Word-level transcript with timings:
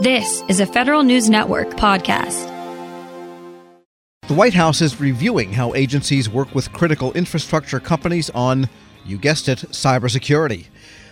This 0.00 0.44
is 0.46 0.60
a 0.60 0.66
Federal 0.66 1.02
News 1.02 1.28
Network 1.28 1.70
podcast. 1.70 2.46
The 4.28 4.34
White 4.34 4.54
House 4.54 4.80
is 4.80 5.00
reviewing 5.00 5.52
how 5.52 5.74
agencies 5.74 6.30
work 6.30 6.54
with 6.54 6.72
critical 6.72 7.12
infrastructure 7.14 7.80
companies 7.80 8.30
on, 8.30 8.68
you 9.04 9.18
guessed 9.18 9.48
it, 9.48 9.58
cybersecurity. 9.72 10.66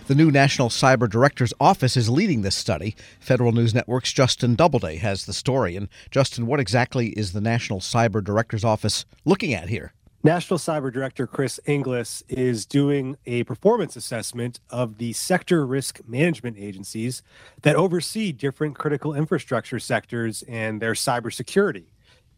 The 0.07 0.15
new 0.15 0.31
National 0.31 0.69
Cyber 0.69 1.09
Director's 1.09 1.53
Office 1.59 1.97
is 1.97 2.09
leading 2.09 2.43
this 2.43 2.55
study. 2.55 2.95
Federal 3.19 3.51
News 3.51 3.73
Network's 3.73 4.13
Justin 4.13 4.55
Doubleday 4.55 4.95
has 4.95 5.25
the 5.25 5.33
story. 5.33 5.75
And 5.75 5.89
Justin, 6.09 6.47
what 6.47 6.61
exactly 6.61 7.07
is 7.07 7.33
the 7.33 7.41
National 7.41 7.81
Cyber 7.81 8.23
Director's 8.23 8.63
Office 8.63 9.05
looking 9.25 9.53
at 9.53 9.67
here? 9.67 9.91
National 10.27 10.59
Cyber 10.59 10.91
Director 10.91 11.25
Chris 11.25 11.57
Inglis 11.67 12.21
is 12.27 12.65
doing 12.65 13.15
a 13.25 13.45
performance 13.45 13.95
assessment 13.95 14.59
of 14.69 14.97
the 14.97 15.13
sector 15.13 15.65
risk 15.65 16.01
management 16.05 16.57
agencies 16.59 17.23
that 17.61 17.77
oversee 17.77 18.33
different 18.33 18.77
critical 18.77 19.13
infrastructure 19.13 19.79
sectors 19.79 20.43
and 20.49 20.81
their 20.81 20.91
cybersecurity. 20.91 21.85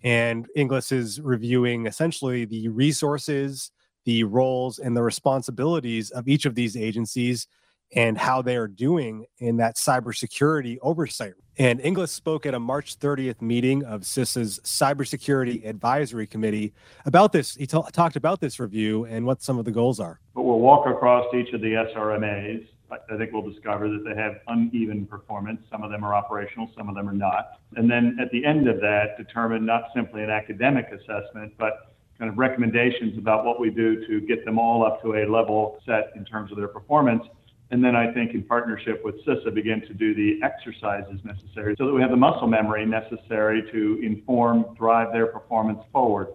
And 0.03 0.45
Inglis 0.55 0.91
is 0.91 1.19
reviewing 1.19 1.87
essentially 1.87 2.45
the 2.45 2.67
resources, 2.67 3.71
the 4.05 4.23
roles, 4.23 4.77
and 4.77 4.95
the 4.95 5.01
responsibilities 5.01 6.11
of 6.11 6.27
each 6.27 6.45
of 6.45 6.53
these 6.53 6.77
agencies 6.77 7.47
and 7.95 8.17
how 8.17 8.41
they 8.41 8.55
are 8.55 8.67
doing 8.67 9.25
in 9.39 9.57
that 9.57 9.75
cybersecurity 9.75 10.77
oversight. 10.81 11.33
And 11.57 11.81
Inglis 11.81 12.11
spoke 12.11 12.45
at 12.45 12.53
a 12.53 12.59
March 12.59 12.99
30th 12.99 13.41
meeting 13.41 13.83
of 13.83 14.01
CISA's 14.01 14.59
Cybersecurity 14.63 15.67
Advisory 15.67 16.27
Committee 16.27 16.73
about 17.05 17.33
this. 17.33 17.55
He 17.55 17.67
t- 17.67 17.81
talked 17.91 18.15
about 18.15 18.39
this 18.39 18.59
review 18.59 19.05
and 19.05 19.25
what 19.25 19.41
some 19.41 19.59
of 19.59 19.65
the 19.65 19.71
goals 19.71 19.99
are. 19.99 20.19
But 20.35 20.43
we'll 20.43 20.59
walk 20.59 20.87
across 20.87 21.25
each 21.33 21.51
of 21.53 21.61
the 21.61 21.73
SRMAs. 21.73 22.67
I 22.91 23.17
think 23.17 23.33
we'll 23.33 23.47
discover 23.47 23.87
that 23.89 24.03
they 24.03 24.19
have 24.19 24.37
uneven 24.47 25.05
performance. 25.05 25.61
Some 25.69 25.83
of 25.83 25.91
them 25.91 26.03
are 26.03 26.15
operational, 26.15 26.71
some 26.75 26.89
of 26.89 26.95
them 26.95 27.07
are 27.07 27.13
not. 27.13 27.59
And 27.75 27.89
then 27.89 28.17
at 28.19 28.31
the 28.31 28.43
end 28.43 28.67
of 28.67 28.79
that, 28.81 29.15
determine 29.17 29.63
not 29.63 29.89
simply 29.93 30.23
an 30.23 30.31
academic 30.31 30.87
assessment, 30.87 31.53
but 31.59 31.93
kind 32.17 32.31
of 32.31 32.37
recommendations 32.37 33.17
about 33.17 33.45
what 33.45 33.59
we 33.59 33.69
do 33.69 34.05
to 34.07 34.21
get 34.21 34.43
them 34.43 34.57
all 34.57 34.85
up 34.85 35.01
to 35.03 35.15
a 35.15 35.25
level 35.25 35.79
set 35.85 36.11
in 36.15 36.25
terms 36.25 36.51
of 36.51 36.57
their 36.57 36.67
performance 36.67 37.23
and 37.71 37.83
then 37.83 37.95
I 37.95 38.11
think 38.11 38.33
in 38.33 38.43
partnership 38.43 39.03
with 39.05 39.23
CISA 39.25 39.53
begin 39.53 39.81
to 39.81 39.93
do 39.93 40.15
the 40.15 40.39
exercises 40.43 41.19
necessary 41.23 41.75
so 41.77 41.85
that 41.85 41.93
we 41.93 42.01
have 42.01 42.09
the 42.09 42.17
muscle 42.17 42.47
memory 42.47 42.85
necessary 42.85 43.69
to 43.71 43.99
inform, 44.01 44.65
drive 44.75 45.13
their 45.13 45.27
performance 45.27 45.79
forward. 45.91 46.29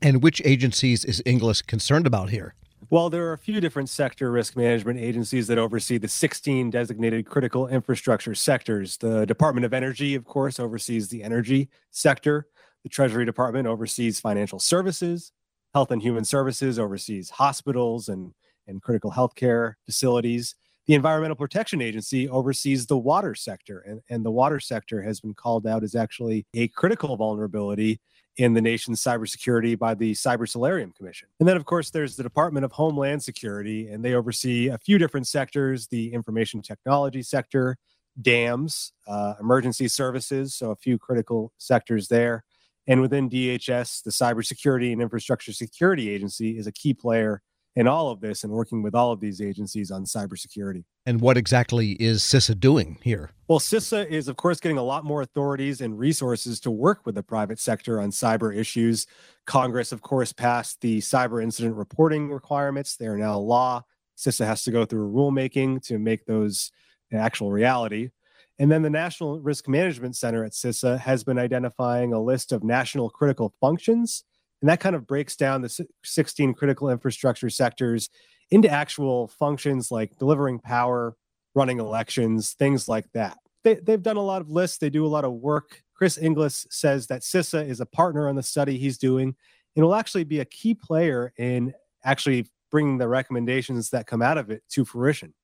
And 0.00 0.22
which 0.22 0.42
agencies 0.44 1.04
is 1.04 1.22
Inglis 1.24 1.62
concerned 1.62 2.06
about 2.06 2.30
here? 2.30 2.54
Well, 2.90 3.08
there 3.10 3.26
are 3.28 3.32
a 3.32 3.38
few 3.38 3.60
different 3.60 3.88
sector 3.88 4.30
risk 4.32 4.56
management 4.56 4.98
agencies 4.98 5.46
that 5.46 5.56
oversee 5.56 5.98
the 5.98 6.08
16 6.08 6.70
designated 6.70 7.26
critical 7.26 7.68
infrastructure 7.68 8.34
sectors. 8.34 8.96
The 8.96 9.24
Department 9.24 9.64
of 9.64 9.72
Energy, 9.72 10.16
of 10.16 10.24
course, 10.24 10.58
oversees 10.58 11.08
the 11.08 11.22
energy 11.22 11.70
sector. 11.90 12.48
The 12.82 12.88
Treasury 12.88 13.24
Department 13.24 13.68
oversees 13.68 14.18
financial 14.18 14.58
services. 14.58 15.32
Health 15.72 15.92
and 15.92 16.02
Human 16.02 16.24
Services 16.24 16.78
oversees 16.78 17.30
hospitals 17.30 18.08
and, 18.08 18.34
and 18.66 18.82
critical 18.82 19.12
healthcare 19.12 19.74
facilities 19.86 20.56
the 20.86 20.94
Environmental 20.94 21.36
Protection 21.36 21.80
Agency 21.80 22.28
oversees 22.28 22.86
the 22.86 22.98
water 22.98 23.34
sector, 23.34 23.80
and, 23.80 24.00
and 24.10 24.24
the 24.24 24.30
water 24.30 24.58
sector 24.58 25.02
has 25.02 25.20
been 25.20 25.34
called 25.34 25.66
out 25.66 25.84
as 25.84 25.94
actually 25.94 26.46
a 26.54 26.68
critical 26.68 27.16
vulnerability 27.16 28.00
in 28.36 28.54
the 28.54 28.60
nation's 28.60 29.02
cybersecurity 29.02 29.78
by 29.78 29.94
the 29.94 30.12
Cyber 30.12 30.48
Solarium 30.48 30.92
Commission. 30.92 31.28
And 31.38 31.48
then, 31.48 31.56
of 31.56 31.66
course, 31.66 31.90
there's 31.90 32.16
the 32.16 32.22
Department 32.22 32.64
of 32.64 32.72
Homeland 32.72 33.22
Security, 33.22 33.88
and 33.88 34.04
they 34.04 34.14
oversee 34.14 34.68
a 34.68 34.78
few 34.78 34.98
different 34.98 35.26
sectors 35.26 35.86
the 35.86 36.12
information 36.12 36.62
technology 36.62 37.22
sector, 37.22 37.76
dams, 38.20 38.92
uh, 39.06 39.34
emergency 39.40 39.88
services, 39.88 40.54
so 40.54 40.70
a 40.70 40.76
few 40.76 40.98
critical 40.98 41.52
sectors 41.58 42.08
there. 42.08 42.44
And 42.86 43.00
within 43.00 43.30
DHS, 43.30 44.02
the 44.02 44.10
Cybersecurity 44.10 44.92
and 44.92 45.00
Infrastructure 45.00 45.52
Security 45.52 46.10
Agency 46.10 46.58
is 46.58 46.66
a 46.66 46.72
key 46.72 46.94
player 46.94 47.42
in 47.74 47.88
all 47.88 48.10
of 48.10 48.20
this 48.20 48.44
and 48.44 48.52
working 48.52 48.82
with 48.82 48.94
all 48.94 49.12
of 49.12 49.20
these 49.20 49.40
agencies 49.40 49.90
on 49.90 50.04
cybersecurity. 50.04 50.84
And 51.06 51.20
what 51.20 51.36
exactly 51.36 51.92
is 51.92 52.22
CISA 52.22 52.60
doing 52.60 52.98
here? 53.02 53.30
Well, 53.48 53.60
CISA 53.60 54.06
is, 54.08 54.28
of 54.28 54.36
course, 54.36 54.60
getting 54.60 54.78
a 54.78 54.82
lot 54.82 55.04
more 55.04 55.22
authorities 55.22 55.80
and 55.80 55.98
resources 55.98 56.60
to 56.60 56.70
work 56.70 57.06
with 57.06 57.14
the 57.14 57.22
private 57.22 57.58
sector 57.58 58.00
on 58.00 58.10
cyber 58.10 58.54
issues. 58.54 59.06
Congress, 59.46 59.90
of 59.90 60.02
course, 60.02 60.32
passed 60.32 60.80
the 60.80 60.98
cyber 60.98 61.42
incident 61.42 61.74
reporting 61.76 62.30
requirements. 62.30 62.96
They 62.96 63.06
are 63.06 63.16
now 63.16 63.38
law. 63.38 63.84
CISA 64.18 64.46
has 64.46 64.62
to 64.64 64.70
go 64.70 64.84
through 64.84 65.10
rulemaking 65.10 65.82
to 65.86 65.98
make 65.98 66.26
those 66.26 66.70
an 67.10 67.18
actual 67.18 67.50
reality. 67.50 68.10
And 68.58 68.70
then 68.70 68.82
the 68.82 68.90
National 68.90 69.40
Risk 69.40 69.66
Management 69.66 70.14
Center 70.14 70.44
at 70.44 70.52
CISA 70.52 71.00
has 71.00 71.24
been 71.24 71.38
identifying 71.38 72.12
a 72.12 72.20
list 72.20 72.52
of 72.52 72.62
national 72.62 73.10
critical 73.10 73.54
functions 73.60 74.24
and 74.62 74.70
that 74.70 74.80
kind 74.80 74.96
of 74.96 75.06
breaks 75.06 75.36
down 75.36 75.60
the 75.60 75.86
16 76.04 76.54
critical 76.54 76.88
infrastructure 76.88 77.50
sectors 77.50 78.08
into 78.50 78.70
actual 78.70 79.28
functions 79.28 79.90
like 79.90 80.16
delivering 80.18 80.60
power, 80.60 81.16
running 81.54 81.80
elections, 81.80 82.52
things 82.52 82.88
like 82.88 83.10
that. 83.12 83.38
They, 83.64 83.74
they've 83.74 84.02
done 84.02 84.16
a 84.16 84.22
lot 84.22 84.40
of 84.40 84.50
lists, 84.50 84.78
they 84.78 84.90
do 84.90 85.04
a 85.04 85.08
lot 85.08 85.24
of 85.24 85.32
work. 85.32 85.82
Chris 85.94 86.16
Inglis 86.16 86.66
says 86.70 87.08
that 87.08 87.22
CISA 87.22 87.68
is 87.68 87.80
a 87.80 87.86
partner 87.86 88.28
on 88.28 88.36
the 88.36 88.42
study 88.42 88.78
he's 88.78 88.98
doing 88.98 89.34
and 89.74 89.84
will 89.84 89.94
actually 89.94 90.24
be 90.24 90.40
a 90.40 90.44
key 90.44 90.74
player 90.74 91.32
in 91.36 91.74
actually 92.04 92.46
bringing 92.70 92.98
the 92.98 93.08
recommendations 93.08 93.90
that 93.90 94.06
come 94.06 94.22
out 94.22 94.38
of 94.38 94.50
it 94.50 94.62
to 94.70 94.84
fruition. 94.84 95.34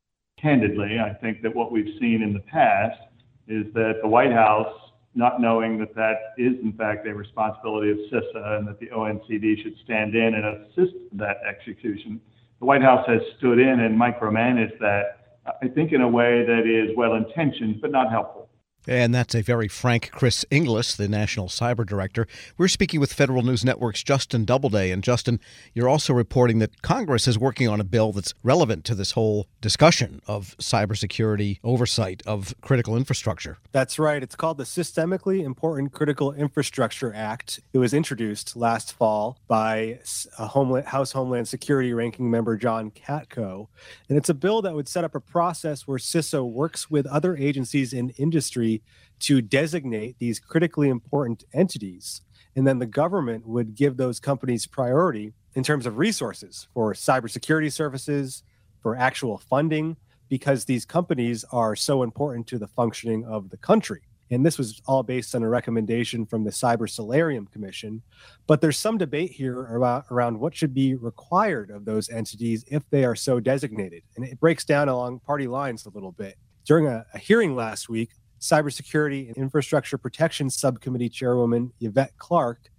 Candidly, 0.41 0.99
I 1.01 1.13
think 1.15 1.43
that 1.43 1.55
what 1.55 1.73
we've 1.73 1.99
seen 2.01 2.23
in 2.23 2.33
the 2.33 2.41
past 2.41 3.01
is 3.49 3.67
that 3.75 3.95
the 4.03 4.09
White 4.09 4.33
House 4.33 4.73
not 5.15 5.41
knowing 5.41 5.79
that 5.79 5.95
that 5.95 6.35
is 6.37 6.55
in 6.63 6.73
fact 6.73 7.07
a 7.07 7.15
responsibility 7.15 7.91
of 7.91 7.99
CISA 8.11 8.59
and 8.59 8.69
that 8.69 8.79
the 8.79 8.87
ONCD 8.89 9.63
should 9.63 9.75
stand 9.85 10.15
in 10.15 10.35
and 10.35 10.45
assist 10.45 10.95
that 11.13 11.39
execution. 11.49 12.21
The 12.61 12.67
White 12.67 12.83
House 12.83 13.07
has 13.07 13.21
stood 13.39 13.59
in 13.59 13.81
and 13.81 13.99
micromanaged 13.99 14.79
that, 14.81 15.39
I 15.63 15.69
think, 15.69 15.93
in 15.93 16.03
a 16.03 16.09
way 16.09 16.45
that 16.45 16.67
is 16.67 16.97
well 16.97 17.15
intentioned 17.15 17.81
but 17.81 17.91
not 17.91 18.11
helpful. 18.11 18.48
And 18.89 19.15
that's 19.15 19.35
a 19.35 19.43
very 19.43 19.69
frank 19.69 20.11
Chris 20.13 20.47
Inglis, 20.51 20.97
the 20.97 21.09
National 21.09 21.49
Cyber 21.49 21.87
Director. 21.87 22.27
We're 22.57 22.69
speaking 22.69 23.01
with 23.01 23.13
Federal 23.13 23.43
News 23.43 23.63
Network's 23.63 24.03
Justin 24.03 24.47
Doubleday. 24.47 24.91
And 24.91 25.05
Justin, 25.05 25.41
you're 25.75 25.91
also 25.91 26.15
reporting 26.15 26.59
that 26.61 26.81
Congress 26.81 27.29
is 27.29 27.39
working 27.39 27.69
on 27.69 27.83
a 27.83 27.85
bill 27.85 28.13
that's 28.13 28.33
relevant 28.43 28.87
to 28.87 28.95
this 28.95 29.11
whole 29.11 29.47
discussion 29.61 30.23
of 30.27 30.57
cybersecurity 30.57 31.59
oversight 31.63 32.23
of 32.25 32.55
critical 32.63 32.97
infrastructure. 32.97 33.59
That's 33.73 33.99
right. 33.99 34.23
It's 34.23 34.35
called 34.35 34.57
the 34.57 34.65
Systemically 34.65 35.45
Important 35.45 35.93
Critical 35.93 36.33
Infrastructure 36.33 37.13
Act. 37.15 37.61
It 37.75 37.79
was 37.79 37.93
introduced 37.93 38.57
last 38.57 38.95
fall 38.95 39.39
by 39.47 40.01
Homeland, 40.39 40.87
House 40.87 41.13
Homeland 41.13 41.47
Security 41.47 41.93
Ranking 41.93 42.31
Member 42.31 42.57
John 42.57 42.91
Katko. 42.91 43.69
And 44.09 44.17
it's 44.17 44.31
a 44.31 44.35
bill 44.35 44.63
that 44.63 44.75
would 44.75 44.89
set 44.89 45.05
up 45.05 45.15
a 45.15 45.21
process 45.21 45.87
where 45.87 45.99
CISA 45.99 46.51
works 46.51 46.89
with 46.89 47.07
other 47.07 47.37
agencies 47.37 47.93
in 47.93 48.11
industry 48.17 48.78
to 49.21 49.41
designate 49.43 50.19
these 50.19 50.41
critically 50.41 50.89
important 50.89 51.45
entities. 51.53 52.23
And 52.57 52.67
then 52.67 52.79
the 52.79 52.87
government 52.87 53.47
would 53.47 53.75
give 53.75 53.97
those 53.97 54.21
companies 54.21 54.67
priority 54.67 55.33
in 55.55 55.63
terms 55.63 55.87
of 55.87 55.99
resources 55.99 56.69
for 56.75 56.93
cybersecurity 56.95 57.73
services, 57.73 58.43
for 58.81 58.97
actual 58.97 59.39
funding, 59.39 59.97
because 60.29 60.65
these 60.65 60.85
companies 60.85 61.45
are 61.51 61.75
so 61.75 62.03
important 62.03 62.47
to 62.49 62.59
the 62.59 62.69
functioning 62.69 63.25
of 63.25 63.51
the 63.51 63.57
country. 63.57 64.03
And 64.31 64.45
this 64.45 64.59
was 64.59 64.83
all 64.87 65.03
based 65.03 65.35
on 65.35 65.43
a 65.43 65.49
recommendation 65.49 66.27
from 66.27 66.45
the 66.45 66.51
Cyber 66.51 66.89
Solarium 66.89 67.47
Commission. 67.47 68.03
But 68.47 68.61
there's 68.61 68.77
some 68.77 68.99
debate 68.99 69.31
here 69.31 69.75
about, 69.75 70.05
around 70.11 70.39
what 70.39 70.55
should 70.55 70.75
be 70.75 70.95
required 70.95 71.71
of 71.71 71.85
those 71.85 72.11
entities 72.11 72.65
if 72.69 72.83
they 72.91 73.05
are 73.05 73.17
so 73.17 73.41
designated. 73.41 74.03
And 74.17 74.27
it 74.27 74.39
breaks 74.39 74.65
down 74.65 74.89
along 74.89 75.21
party 75.21 75.47
lines 75.47 75.87
a 75.87 75.91
little 75.91 76.13
bit. 76.13 76.37
During 76.67 76.87
a, 76.87 77.07
a 77.15 77.19
hearing 77.19 77.57
last 77.57 77.89
week, 77.89 78.11
Cybersecurity 78.41 79.29
and 79.29 79.37
Infrastructure 79.37 79.99
Protection 79.99 80.51
Subcommittee 80.51 81.09
Chairwoman 81.09 81.73
Yvette 81.81 82.17
Clarke 82.19 82.71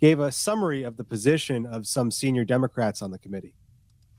gave 0.00 0.20
a 0.20 0.30
summary 0.30 0.84
of 0.84 0.96
the 0.96 1.04
position 1.04 1.66
of 1.66 1.86
some 1.86 2.10
senior 2.10 2.44
Democrats 2.44 3.02
on 3.02 3.10
the 3.10 3.18
committee. 3.18 3.54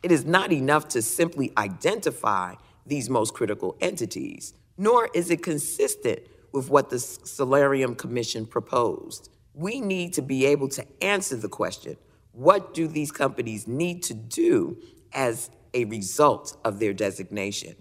It 0.03 0.11
is 0.11 0.25
not 0.25 0.51
enough 0.51 0.87
to 0.89 1.01
simply 1.01 1.51
identify 1.57 2.55
these 2.85 3.09
most 3.09 3.33
critical 3.33 3.77
entities, 3.81 4.53
nor 4.77 5.09
is 5.13 5.29
it 5.29 5.43
consistent 5.43 6.19
with 6.51 6.69
what 6.69 6.89
the 6.89 6.99
Solarium 6.99 7.95
Commission 7.95 8.45
proposed. 8.45 9.29
We 9.53 9.81
need 9.81 10.13
to 10.13 10.21
be 10.21 10.45
able 10.45 10.67
to 10.69 10.85
answer 11.01 11.35
the 11.35 11.49
question 11.49 11.97
what 12.31 12.73
do 12.73 12.87
these 12.87 13.11
companies 13.11 13.67
need 13.67 14.03
to 14.03 14.13
do 14.13 14.77
as 15.11 15.49
a 15.73 15.85
result 15.85 16.55
of 16.63 16.79
their 16.79 16.93
designation? 16.93 17.75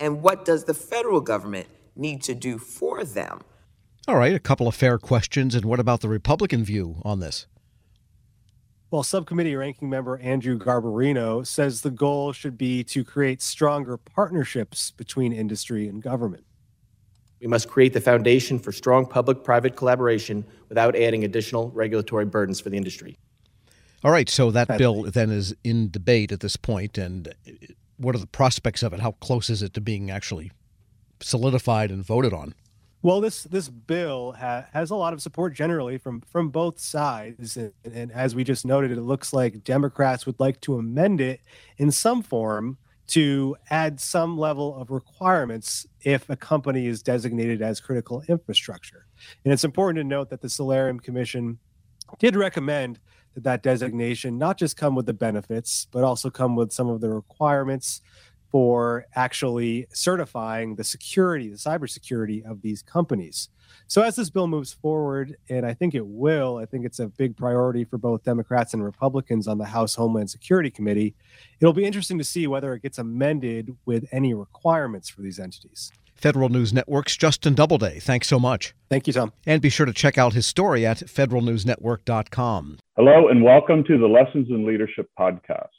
And 0.00 0.20
what 0.20 0.44
does 0.44 0.64
the 0.64 0.74
federal 0.74 1.20
government 1.20 1.68
need 1.96 2.22
to 2.24 2.34
do 2.34 2.58
for 2.58 3.04
them. 3.04 3.40
All 4.06 4.16
right, 4.16 4.34
a 4.34 4.40
couple 4.40 4.68
of 4.68 4.74
fair 4.74 4.98
questions. 4.98 5.54
And 5.54 5.64
what 5.64 5.80
about 5.80 6.00
the 6.00 6.08
Republican 6.08 6.64
view 6.64 6.96
on 7.02 7.20
this? 7.20 7.46
Well, 8.90 9.02
subcommittee 9.02 9.56
ranking 9.56 9.90
member 9.90 10.18
Andrew 10.18 10.58
Garbarino 10.58 11.44
says 11.46 11.80
the 11.80 11.90
goal 11.90 12.32
should 12.32 12.56
be 12.56 12.84
to 12.84 13.02
create 13.02 13.42
stronger 13.42 13.96
partnerships 13.96 14.92
between 14.92 15.32
industry 15.32 15.88
and 15.88 16.02
government. 16.02 16.44
We 17.40 17.48
must 17.48 17.68
create 17.68 17.92
the 17.92 18.00
foundation 18.00 18.58
for 18.58 18.72
strong 18.72 19.06
public 19.06 19.42
private 19.42 19.74
collaboration 19.74 20.46
without 20.68 20.94
adding 20.94 21.24
additional 21.24 21.70
regulatory 21.70 22.24
burdens 22.24 22.60
for 22.60 22.70
the 22.70 22.76
industry. 22.76 23.16
All 24.04 24.10
right, 24.10 24.28
so 24.28 24.50
that 24.50 24.78
bill 24.78 25.02
then 25.02 25.30
is 25.30 25.54
in 25.64 25.90
debate 25.90 26.30
at 26.30 26.40
this 26.40 26.56
point, 26.56 26.96
and 26.96 27.34
what 27.96 28.14
are 28.14 28.18
the 28.18 28.26
prospects 28.26 28.82
of 28.82 28.92
it? 28.92 29.00
How 29.00 29.12
close 29.12 29.50
is 29.50 29.62
it 29.62 29.74
to 29.74 29.80
being 29.80 30.10
actually 30.10 30.52
solidified 31.20 31.90
and 31.90 32.04
voted 32.04 32.32
on? 32.32 32.54
Well, 33.02 33.20
this 33.20 33.42
this 33.42 33.68
bill 33.68 34.32
ha- 34.32 34.64
has 34.72 34.90
a 34.90 34.94
lot 34.94 35.12
of 35.12 35.20
support 35.20 35.52
generally 35.52 35.98
from 35.98 36.22
from 36.22 36.48
both 36.48 36.80
sides, 36.80 37.58
and, 37.58 37.72
and, 37.84 38.10
as 38.10 38.34
we 38.34 38.44
just 38.44 38.64
noted, 38.64 38.92
it 38.92 39.02
looks 39.02 39.34
like 39.34 39.62
Democrats 39.62 40.24
would 40.24 40.40
like 40.40 40.60
to 40.62 40.78
amend 40.78 41.20
it 41.20 41.40
in 41.76 41.90
some 41.90 42.22
form 42.22 42.78
to 43.08 43.56
add 43.68 44.00
some 44.00 44.38
level 44.38 44.74
of 44.76 44.90
requirements 44.90 45.86
if 46.00 46.30
a 46.30 46.36
company 46.36 46.86
is 46.86 47.02
designated 47.02 47.60
as 47.60 47.78
critical 47.78 48.22
infrastructure. 48.28 49.04
And 49.44 49.52
it's 49.52 49.64
important 49.64 49.98
to 49.98 50.04
note 50.04 50.30
that 50.30 50.40
the 50.40 50.48
Solarium 50.48 50.98
Commission 50.98 51.58
did 52.18 52.36
recommend 52.36 53.00
that 53.34 53.44
that 53.44 53.62
designation 53.62 54.38
not 54.38 54.58
just 54.58 54.76
come 54.76 54.94
with 54.94 55.06
the 55.06 55.12
benefits, 55.12 55.86
but 55.90 56.04
also 56.04 56.30
come 56.30 56.56
with 56.56 56.72
some 56.72 56.88
of 56.88 57.00
the 57.00 57.10
requirements 57.10 58.00
for 58.54 59.04
actually 59.16 59.84
certifying 59.92 60.76
the 60.76 60.84
security, 60.84 61.48
the 61.48 61.56
cybersecurity 61.56 62.48
of 62.48 62.62
these 62.62 62.82
companies. 62.82 63.48
So 63.88 64.00
as 64.00 64.14
this 64.14 64.30
bill 64.30 64.46
moves 64.46 64.72
forward, 64.72 65.34
and 65.50 65.66
I 65.66 65.74
think 65.74 65.92
it 65.92 66.06
will, 66.06 66.58
I 66.58 66.64
think 66.64 66.86
it's 66.86 67.00
a 67.00 67.08
big 67.08 67.36
priority 67.36 67.82
for 67.82 67.98
both 67.98 68.22
Democrats 68.22 68.72
and 68.72 68.84
Republicans 68.84 69.48
on 69.48 69.58
the 69.58 69.64
House 69.64 69.96
Homeland 69.96 70.30
Security 70.30 70.70
Committee. 70.70 71.16
It'll 71.58 71.72
be 71.72 71.84
interesting 71.84 72.16
to 72.18 72.22
see 72.22 72.46
whether 72.46 72.72
it 72.74 72.82
gets 72.82 72.98
amended 72.98 73.76
with 73.86 74.06
any 74.12 74.34
requirements 74.34 75.08
for 75.08 75.22
these 75.22 75.40
entities. 75.40 75.90
Federal 76.14 76.48
News 76.48 76.72
Network's 76.72 77.16
Justin 77.16 77.54
Doubleday. 77.54 77.98
Thanks 77.98 78.28
so 78.28 78.38
much. 78.38 78.72
Thank 78.88 79.08
you, 79.08 79.12
Tom. 79.12 79.32
And 79.48 79.62
be 79.62 79.68
sure 79.68 79.84
to 79.84 79.92
check 79.92 80.16
out 80.16 80.32
his 80.32 80.46
story 80.46 80.86
at 80.86 80.98
federalnewsnetwork.com. 80.98 82.78
Hello, 82.94 83.28
and 83.28 83.42
welcome 83.42 83.82
to 83.82 83.98
the 83.98 84.06
Lessons 84.06 84.46
in 84.48 84.64
Leadership 84.64 85.10
podcast. 85.18 85.70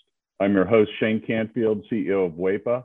I'm 0.41 0.53
your 0.53 0.65
host, 0.65 0.91
Shane 0.99 1.21
Canfield, 1.25 1.85
CEO 1.89 2.25
of 2.25 2.33
WEPA. 2.33 2.83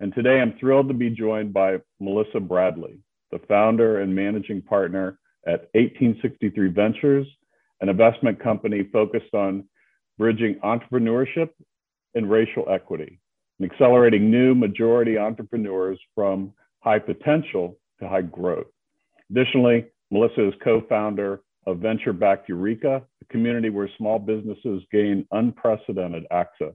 And 0.00 0.14
today 0.14 0.40
I'm 0.40 0.56
thrilled 0.58 0.88
to 0.88 0.94
be 0.94 1.10
joined 1.10 1.52
by 1.52 1.76
Melissa 2.00 2.40
Bradley 2.40 2.98
the 3.32 3.40
founder 3.48 4.00
and 4.00 4.14
managing 4.14 4.62
partner 4.62 5.18
at 5.46 5.68
1863 5.74 6.68
Ventures, 6.68 7.26
an 7.80 7.88
investment 7.88 8.40
company 8.40 8.88
focused 8.92 9.34
on 9.34 9.64
bridging 10.16 10.54
entrepreneurship 10.64 11.50
and 12.14 12.30
racial 12.30 12.64
equity 12.70 13.18
and 13.58 13.70
accelerating 13.70 14.30
new 14.30 14.54
majority 14.54 15.18
entrepreneurs 15.18 15.98
from 16.14 16.52
high 16.80 17.00
potential 17.00 17.76
to 17.98 18.08
high 18.08 18.22
growth. 18.22 18.68
Additionally, 19.30 19.84
Melissa 20.12 20.48
is 20.48 20.54
co 20.62 20.80
founder 20.88 21.42
of 21.66 21.78
Venture 21.78 22.12
Backed 22.12 22.48
Eureka, 22.48 23.02
a 23.20 23.24
community 23.26 23.70
where 23.70 23.90
small 23.98 24.20
businesses 24.20 24.82
gain 24.92 25.26
unprecedented 25.32 26.24
access 26.30 26.74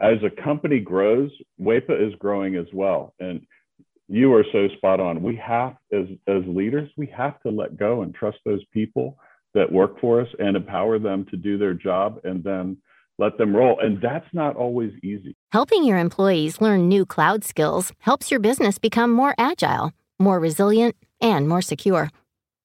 as 0.00 0.18
a 0.22 0.42
company 0.42 0.80
grows, 0.80 1.30
WEPA 1.60 2.08
is 2.08 2.14
growing 2.18 2.56
as 2.56 2.66
well. 2.72 3.14
And 3.20 3.46
you 4.08 4.34
are 4.34 4.44
so 4.52 4.68
spot 4.76 5.00
on. 5.00 5.22
We 5.22 5.36
have, 5.36 5.76
as, 5.92 6.06
as 6.26 6.42
leaders, 6.46 6.90
we 6.96 7.06
have 7.16 7.40
to 7.42 7.50
let 7.50 7.76
go 7.76 8.02
and 8.02 8.14
trust 8.14 8.38
those 8.44 8.64
people 8.72 9.16
that 9.54 9.70
work 9.70 10.00
for 10.00 10.20
us 10.20 10.28
and 10.38 10.56
empower 10.56 10.98
them 10.98 11.26
to 11.30 11.36
do 11.36 11.58
their 11.58 11.74
job 11.74 12.20
and 12.24 12.42
then 12.42 12.76
let 13.18 13.38
them 13.38 13.54
roll. 13.54 13.78
And 13.80 14.00
that's 14.00 14.26
not 14.32 14.56
always 14.56 14.92
easy. 15.02 15.36
Helping 15.52 15.84
your 15.84 15.98
employees 15.98 16.60
learn 16.60 16.88
new 16.88 17.06
cloud 17.06 17.44
skills 17.44 17.92
helps 17.98 18.30
your 18.30 18.40
business 18.40 18.78
become 18.78 19.10
more 19.10 19.34
agile, 19.38 19.92
more 20.18 20.40
resilient, 20.40 20.96
and 21.20 21.48
more 21.48 21.62
secure. 21.62 22.10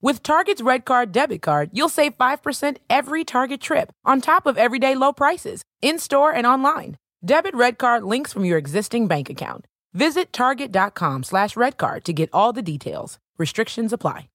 With 0.00 0.22
Target's 0.22 0.62
Red 0.62 0.84
Card 0.84 1.10
debit 1.10 1.42
card, 1.42 1.70
you'll 1.72 1.88
save 1.88 2.16
5% 2.16 2.76
every 2.88 3.24
Target 3.24 3.60
trip 3.60 3.90
on 4.04 4.20
top 4.20 4.46
of 4.46 4.56
everyday 4.56 4.94
low 4.94 5.12
prices, 5.12 5.64
in 5.82 5.98
store 5.98 6.32
and 6.32 6.46
online. 6.46 6.98
Debit 7.24 7.56
Red 7.56 7.78
Card 7.78 8.04
links 8.04 8.32
from 8.32 8.44
your 8.44 8.58
existing 8.58 9.08
bank 9.08 9.28
account. 9.28 9.66
Visit 9.94 10.32
target.com 10.32 11.24
slash 11.24 11.56
redcard 11.56 12.04
to 12.04 12.12
get 12.12 12.30
all 12.32 12.52
the 12.52 12.62
details. 12.62 13.18
Restrictions 13.38 13.92
apply. 13.92 14.28